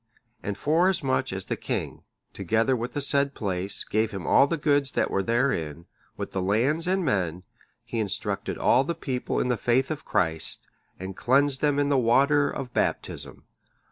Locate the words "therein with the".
5.21-6.41